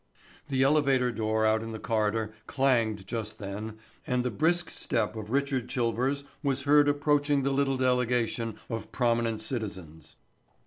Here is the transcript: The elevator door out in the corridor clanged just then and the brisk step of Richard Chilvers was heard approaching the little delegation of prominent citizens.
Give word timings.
The 0.47 0.63
elevator 0.63 1.11
door 1.11 1.45
out 1.45 1.61
in 1.61 1.73
the 1.73 1.77
corridor 1.77 2.33
clanged 2.47 3.05
just 3.05 3.37
then 3.37 3.77
and 4.07 4.23
the 4.23 4.31
brisk 4.31 4.71
step 4.71 5.15
of 5.15 5.29
Richard 5.29 5.69
Chilvers 5.69 6.23
was 6.41 6.63
heard 6.63 6.89
approaching 6.89 7.43
the 7.43 7.51
little 7.51 7.77
delegation 7.77 8.57
of 8.67 8.91
prominent 8.91 9.41
citizens. 9.41 10.15